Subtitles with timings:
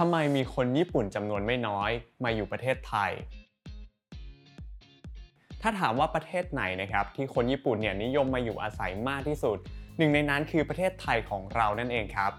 [0.00, 1.90] ทำไมมีคนญี่ปุ่นจำนวนไม่น้อย
[2.24, 3.10] มาอยู่ประเทศไทย
[5.62, 9.58] ถ้าถามว่าประเทศไหนนะครับ ที่คนญี่ปุ่นเนี่ยนิยมมาอยู่อาศัยมากที่สุด
[9.98, 12.32] หนึ่งในนั้นคือประเทศไทยของเรานั่นเองครับ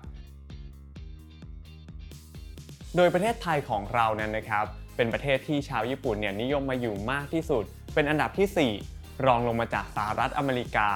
[2.96, 4.66] โดยประเทศไทยของเรานั้นนะครับ
[4.96, 7.64] เป็นประเทศที่ชาวญี่ปุ่นเนี่ยนิยมมาอยู่มากที่สุด
[7.94, 10.88] เป็นอันดับที่ 4 รองลงมาจากสหรัฐอเมริกา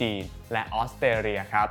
[0.00, 1.68] จีน และออสเตรเลียครับ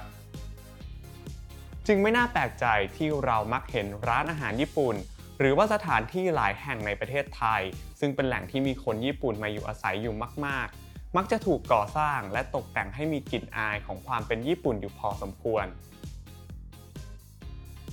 [1.87, 2.65] จึงไม่น่าแปลกใจ
[2.97, 4.95] ที่เรามักเห็นร้านอาหารญี่ปุ่น
[5.39, 7.61] หรือว่าสถานที่หลายแห่งในประเทศไทย
[7.99, 15.65] ซึ่งเป็นแหล่งที่มีคนญี่ปุ่นมาอยู่อาศัยอยู่มาก ๆ มักจะถูกก่อสร้างและตกแต่งให้มีกลิ่นอายของความเป็นญี่ปุ่นอยู่พอสมควร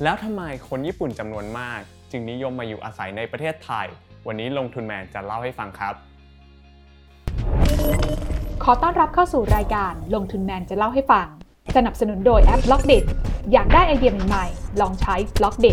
[0.03, 1.81] แล้วทำไมคนญี่ปุ่นจำนวนมาก
[2.11, 3.87] จึงนิยมมาอยู่อาศัยในประเทศไทย
[4.27, 5.95] วันนี้ลงทุนแมนจะเล่าให้ฟังครับ
[8.65, 11.27] ขอต้อนรับเข้าสู่รายการลงทุนแมนจะเล่าให้ฟัง
[11.77, 12.95] สนับสนุนโดยแอปล็อกเด
[13.53, 15.67] อยากได้ไอเดียใหม่ๆ ลองใช้ b ล็อกเด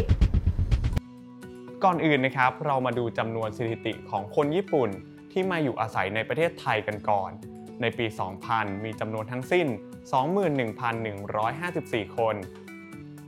[1.84, 4.90] ก่อนอื่นนะครับ เรามาดูจำนวนสถิติของคนญี่ปุ่น
[5.32, 7.30] ที่มาอยู่อาศัยในประเทศไทยกันก่อน
[7.82, 8.06] ในปี
[8.46, 9.68] 2000 มีจำนวนทั้งสิ้น
[10.92, 12.36] 21,154 คน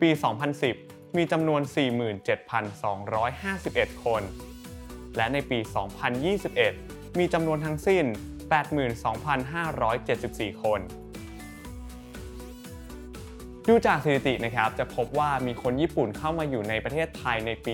[0.02, 0.10] ปี
[0.64, 1.62] 2010 มีจำนวน
[2.44, 4.22] 47,251 คน
[5.18, 5.60] และในปี
[6.40, 8.06] 2021 มีจำนวนทั้งสิ้น
[9.74, 10.82] 82,574 คน
[13.70, 17.74] ดูจากสถิตินะครับจะพบว่ามีคนญี่ปุ่นเข้ามาอยู่ในประเทศไทยในปี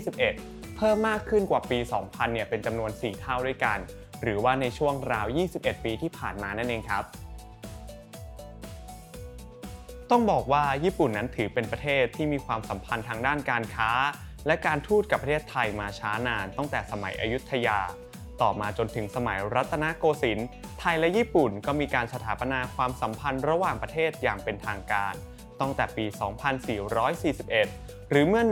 [0.00, 3.78] 2021 เพิ่มมากขึ้นกว่าปี 2000 เนี่ยเป็นจำนวน 4 เท่าด้วยกัน
[4.22, 5.26] หรือว่าในช่วงราว
[5.56, 7.04] 21 ปีที่ผ่านมานั่นเองครับ
[10.10, 13.90] ต้องบอกว่าญี่ปุ่นนั้นถือเป็นประเทศที่มีความสัมพันธ์ทางด้านการค้า
[14.46, 17.78] และการทูตกับประเทศไทยมาช้านานตั้งแต่สมัยอยุธยา
[18.42, 20.48] ต่อมาจนถึงสมัยรัตนโกสินทร์
[20.84, 25.14] ทยและญี่ปุ่นก็มีการสถาปนาความสัมพันธ์ระหว่างประเทศอย่างเป็นทางการ
[25.60, 26.06] ตั้งแต่ปี
[27.28, 28.42] 2441 หรือเมื่อ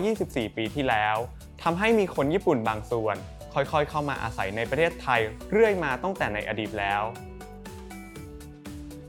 [0.00, 1.16] 124 ปีที่แล้ว
[1.62, 3.16] ทำให้มีคนญี่ปุ่นบางส่วน
[3.54, 5.20] ค่อยๆ เข้ามาอาศัยในประเทศไทย
[5.50, 7.02] เรื่อยมาตั้งแต่ในอดีตแล้ว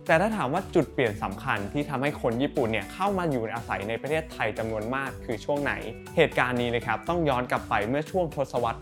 [0.07, 5.73] แต่ถ้าถามว่าจุดเปลี่ยนสำคัญที่ทำให้คนญี่ปุ่นเนี่ยเข้ามาอยู่อาศัยในประเทศไทยจำนวนมากคือช่วงไหน
[6.15, 8.79] เหตุการณ์นี้นะครับต้องย้อนกลับไปเมื่อช่วงทศวรรษ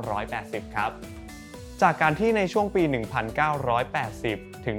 [0.00, 0.90] 1980 ครับ
[1.82, 2.82] จากการที่ในช่วงปี
[3.94, 4.76] 1980 ถึง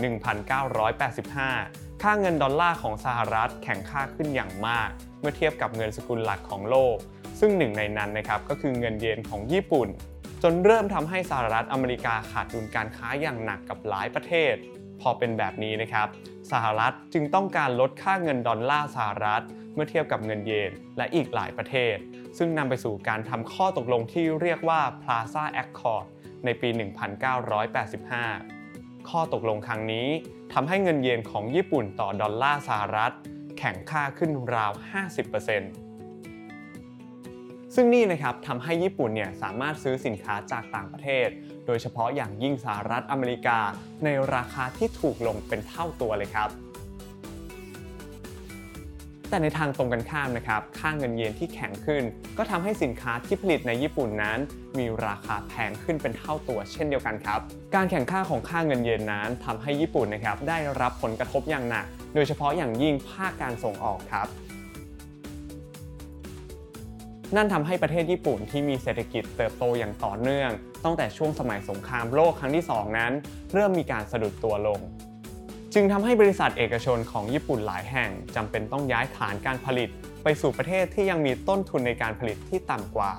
[1.20, 4.90] 1985 ค่าเงินดอลลาร์ของสหรัฐแข็งค่าขึ้นอย่างมาก
[5.20, 6.98] เมื่อเทียบกับเงินสกุลหลักของโลก
[7.40, 9.88] ซึ่งหนึ่งในนั้นนะครับก็คือเงินเยนของญี่ปุ่น
[10.44, 14.54] จนเริ่มทำให้สหรัฐอเมริกาขาดดุลการค้าอย่างหนักกับหลายประเทศ
[15.02, 16.08] พอเป็นแบบนี้นะครับ
[16.52, 21.96] สหรัฐจึงต้องการลดค่าเงินดอลลาร์สหรัฐ เมื่อเทียบกับเงินเยนและอีกหลายประเทศ
[22.38, 26.06] ซึ่งนำไปสู่การทำข้อตกลงที่เรียกว่า Plaza Accord
[26.46, 26.70] ในปี
[28.30, 30.08] 1985 ข้อตกลงครั้งนี้
[30.54, 33.12] ทำให้เงินเยนของญี่ปุ่นต่อดอลลาร์สหรัฐ
[33.58, 34.82] แข็งค่าขึ้นราว 50%
[37.76, 41.28] ซึ่งนี่นะครับทำให้ญี่ปุ่นเนี่ยสามารถซื้อสินค้าจากต่างประเทศ
[41.66, 43.60] โดยเฉพาะอย่างยิ่งสหรัฐอเมริกา
[44.04, 46.50] ในราคาที่ถูกลงเป็นเท่าตัวเลยครับ
[49.36, 52.04] แต่ในทางตรงกันข้ามนะครับ ค่าเงินเยนที่แข็งขึ้น
[52.38, 54.40] ก็ทำให้สินค้าที่ผลิตในญี่ปุ่นนั้น
[54.78, 57.40] มีราคาแพงขึ้นเป็นเท่าตัวเช่นเดียวกันครับ
[57.76, 61.86] การแข่งข้าของค่าเงินเยนนั้นทำให้ญี่ปุ่นนะครับได้รับผลกระทบอย่างหนัก
[62.16, 64.28] โดยเฉพาะอย่างยิ่งภาคการส่งออกครับ
[67.36, 70.50] นั่นทำให้ประเทศญี่ปุ่นที่มีเศรษฐกิจเติบโตอย่างต่อเนื่อง
[70.84, 73.12] ตั้งแต่ช่วงสมัยสงครามโลกครั้งที่ 2 นั้น
[73.54, 74.82] เริ่มมีการสะดุดตัวลง
[75.78, 79.90] จึงทำให้บริษัทเอกชนของญี่ปุ่นหลายแห่งจำเป็นต้องย้ายฐานการผลิต
[80.24, 83.14] ไปสู่ประเทศที่ยังมีต้นทุนในการผลิตที่ต่ำกว่า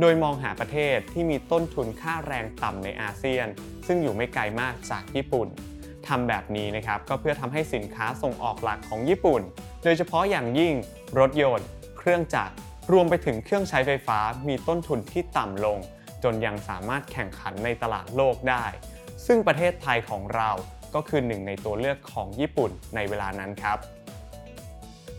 [0.00, 3.46] โดยมองหาประเทศที่มีต้นทุนค่าแรงต่ำในอาเซียน
[3.86, 5.48] ซึ่งอยู่ไม่ไกลมากจากญี่ปุ่น
[6.08, 9.42] ทำแบบนี้นะครับก็เพื่อทำให้สินค้าส่งออกหลักของญี่ปุ่น
[9.84, 10.74] โดยเฉพาะอย่างยิ่ง
[11.18, 11.66] รถยนต์
[11.98, 12.54] เครื่องจักร
[12.92, 15.78] รวมไปถึงเครื่องใช้ไฟฟ้ามีต้นทุนที่ต่ำลง
[16.24, 18.64] จนยังสามารถแข่งขันในตลาดโลกได้
[19.26, 20.50] ซึ่งประเทศไทยของเรา
[20.94, 23.78] ก็คือหนึ่งในตัวเลือกของญี่ปุ่นในเวลานั้นครับ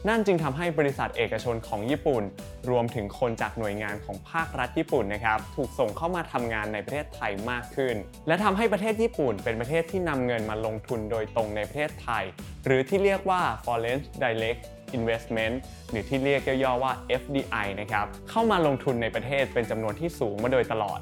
[0.09, 2.23] นั่นจึงทำให้บริษัทเอกชนของญี่ปุ่น
[2.69, 7.95] รวมถึงคนจากหน่วยงานของภาครัฐญี่ปุ่นนะครับ ถูกส่งเข้ามาทำงานในประเทศไทยมากขึ้น
[8.27, 12.23] และทำให้ประเทศญี่ปุ่น เป็นประเทศที่นำเงินมาลงทุนโดยตรงในประเทศไทย
[12.65, 14.61] หรือที่เรียกว่า foreign direct
[14.97, 15.55] investment
[15.89, 20.99] หรือที่เรียกย่อๆว่า FDI นะครับ เข้ามาลงทุนในประเทศเป็นจำนวนที่สูงมาโดยตลอด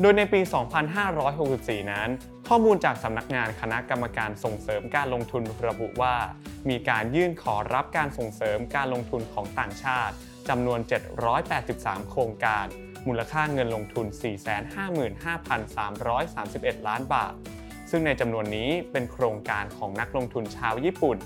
[0.00, 0.40] โดยในปี
[1.16, 2.08] 2564 นั้น
[2.54, 6.14] ข้อมูลจากสำนักงานคณะกรรมการส่งเสริมการลงทุนระบุว่า
[6.70, 10.14] มีการยื่นขอรับการส่งเสริมการลงทุนของต่างชาติ
[10.48, 10.80] จำนวน
[11.44, 12.66] 783 โครงการ
[13.06, 14.06] มูลค่าเงินลงทุน
[15.86, 17.32] 455,331 ล้านบาท
[17.90, 21.16] ซึ่งในจำนวนนี้เป็นโครงการของนักลงทุนชาวญี่ปุ่น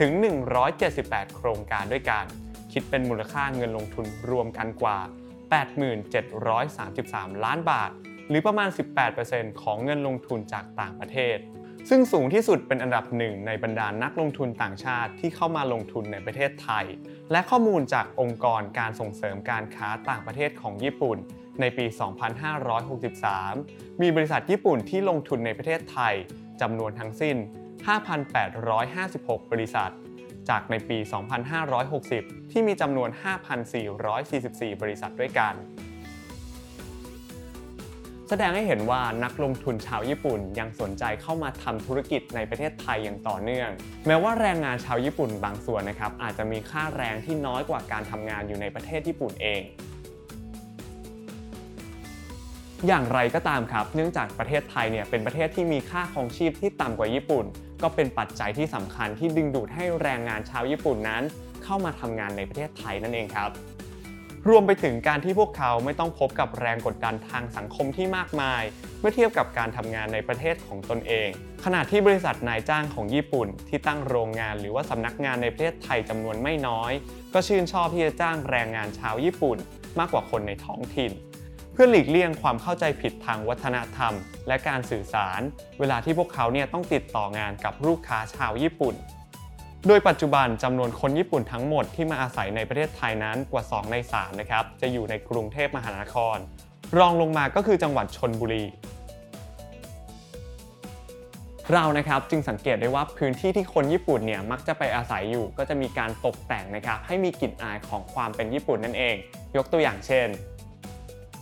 [0.00, 0.10] ถึง
[0.74, 2.24] 178 โครงการด้วยกัน
[2.72, 4.98] คิดเป็นมูลค่าเงินลงทุนรวมกันกว่า
[6.26, 7.92] 8733 ล้านบาท
[8.28, 8.68] หรือประมาณ
[9.14, 11.38] 18%ของเงินลงทุนจากต่างประเทศ
[11.90, 16.86] ซึ่งสูงที่สุดเป็นอันดับหนึ่งในบรรดานักลงทุนต่างชาติที่เข้ามาลงทุนในประเทศไทย
[17.32, 21.18] และข้อมูลจากองค์กรการส่งเสริมการค้าต่างประเทศของญี่ปุ่น
[21.60, 21.86] ในปี
[23.14, 26.14] 2563 มีบริษัทญี่ปุ่นที่ลงทุนในประเทศไทย
[26.60, 27.36] จำนวนทั้งสิ้น
[28.28, 29.90] 5,856 บริษัท
[30.48, 30.98] จากในปี
[31.94, 33.08] 2560 ที่มีจำนวน
[33.96, 35.54] 5,444 บริษัทด้วยกัน
[38.30, 43.70] แสดงให้เห็นว่านักลงทุนชาวญี่ปุ่นยังสนใจเข้ามาทำธุรกิจในประเทศไทยอย่างต่อเนื่อง
[44.06, 49.60] แม้ว่าแรงงานชาวญี่ปุ่นบางส่วนนะครับอาจจะมีค่าแรงที่น้อยกว่าการทำงานอยู่ในประเทศญี่ปุ่นเอง
[52.86, 57.44] อย่างไรก็ตามครับ เนื่องจากประเทศไทยเนี่ยเป็นประเทศที่มีค่าครองชีพที่ต่ำกว่าญี่ปุ่น
[57.82, 61.22] ก็เป็นปัจจัยที่สำคัญที่ดึงดูดให้แรงงานชาวญี่ปุ่นนั้น
[61.64, 63.50] เข้ามาทำงานในประเทศไทยนั่นเองครับ
[64.48, 68.62] รวมไปถึงการที่พวกเขาไม่ต้องพบกับแรงกดดันทางสังคมที่มากมาย
[69.00, 71.28] เมื่อเทียบกับการทำงานในประเทศของตนเอง
[71.64, 76.92] ขณะที่บริษัทนายจ้างของญี่ปุ่น ที่ตั้งโรงงานหรือว่าสำนักงานในประเทศไทยจำนวนไม่น้อย
[77.34, 79.58] ก็ชื่นชอบที่จะจ้างแรงงานชาวญี่ปุ่น
[79.98, 81.12] มากกว่าคนในท้องถิ่น
[81.72, 84.12] เพื่อหลีกเลี่ยงความเข้าใจผิดทางวัฒนธรรม
[84.48, 85.40] และการสื่อสาร
[85.80, 88.94] เวลาที่พวกเขาเนี่ยต้องติดต่องานกับลูกค้าชาวญี่ปุ่น
[89.88, 96.36] โดยปัจจุบันจำนวนคนญี่ปุ่นทั้งหมดที่มาอาศัยในประเทศไทยนั้นกว่า 2 ใน 3 นะครับ จะอยู่ในกรุงเทพมหานคร
[96.98, 98.64] รองลงมาก็คือจังหวัดชนบุรี
[101.72, 109.16] เรานะครับจึงสังเกตได้ว่าพื้นที่ที่คนญี่ปุ่นเนี่ยมักจะไปอาศัยอยู่ ก็จะมีการตกแต่งนะครับให้มีกลิ่นอายของความเป็นญี่ปุ่นนั่นเอง
[109.56, 110.28] ยกตัวอย่างเช่น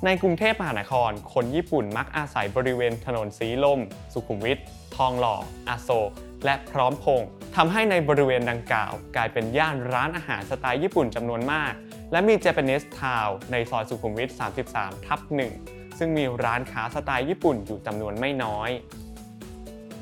[0.05, 3.81] ในกรุงเทพมหานคร คนญี่ปุ่นมักอาศัยบริเวณถนนสีลม
[4.13, 4.59] สุขุมวิท
[4.97, 5.37] ทองหล่อ
[5.69, 6.11] อโศก
[6.45, 11.73] และพร้อมพงษ์ ทำให้ในบริเวณดังกล่าว กลายเป็นย่านร้านอาหารสไตล์ญี่ปุ่นจำนวนมาก
[12.13, 14.31] และมี Japanese Town ในซอยสุขุมวิท
[14.71, 15.21] 33 ทับ
[15.59, 18.71] 1 ซึ่งมีร้านค้าสไตล์ญี่ปุ่นอยู่จำนวนไม่น้อย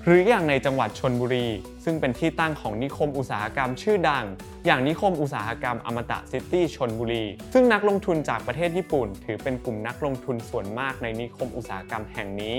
[0.05, 1.49] หรืออย่างในจังหวัดชนบุรี
[1.85, 4.25] ซึ่งเป็นที่ตั้งของนิคมอุตสาหกรรมชื่อดัง
[4.67, 12.59] อย่างนิคมอุตสาหกรรมอมตะซิตี้ชนบุรี ซึ่งนักลงทุนจากประเทศญี่ปุ่น ถือเป็นกลุ่มนักลงทุนส่วนมากในนิคมอุตสาหกรรมแห่งนี้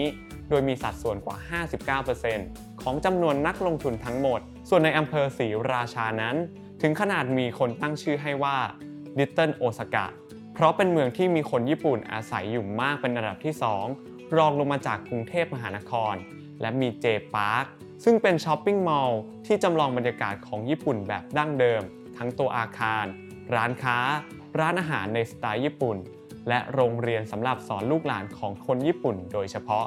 [0.50, 1.38] โดยมีสัดส่วนกว่า
[2.10, 6.36] 59%ของจำนวนนักลงทุนทั้งหมด ส่วนในอำเภอศรีราชานั้น
[6.81, 8.57] ถึงขนาดมีคนตั้งชื่อให้ว่า
[9.18, 10.06] Little Osaka
[10.54, 13.54] เพราะเป็นเมืองที่มีคนญี่ปุ่นอาศัยอยู่มากเป็นอันดับที่
[13.95, 16.16] 2 รองลงมาจากกรุงเทพมหานคร
[16.62, 17.66] และมีเจพาร์ค
[18.04, 21.81] ซึ่งเป็น shopping mall ที่จำลองบรรยากาศของญี่ปุ่นแบบดั้งเดิม
[22.18, 23.06] ทั้งตัวอาคาร
[23.56, 23.98] ร้านค้า
[24.60, 25.98] ร้านอาหารในสไตล์ญี่ปุ่น
[26.50, 29.86] และโรงเรียนสำหรับสอนลูกหลานของคนญี่ปุ่นโดยเฉพาะ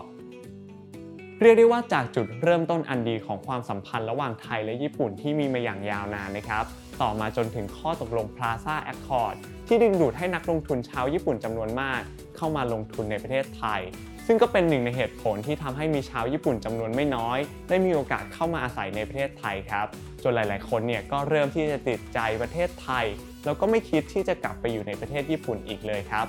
[1.43, 6.65] เรียกได้ว่าจากจุดเริ่มต้นอันดีของความสัมพันธ์ระหว่างไทยและญี่ปุ่นที่มีมาอย่างยาวนานนะครับ
[7.03, 9.35] ต่อมาจนถึงข้อตกลง Plaza Accord
[9.67, 12.00] ที่ดึงดูดให้นักลงทุนชาวญี่ปุ่นจำนวนมาก
[12.37, 13.81] เข้ามาลงทุนในประเทศไทย
[14.27, 17.38] ซึ่งก็เป็นหนึ่งในเหตุผลที่ทำให้มีชาวญี่ปุ่นจำนวนไม่น้อย
[17.69, 19.87] ได้มีโอกาสเข้ามาอาศัยในประเทศไทยครับ
[20.23, 23.06] จนหลาย ๆ คนเนี่ยก็เริ่มที่จะติดใจประเทศไทย
[23.44, 26.29] แล้วก็ไม่คิดที่จะกลับไปอยู่ในประเทศญี่ปุ่นอีกเลยครับ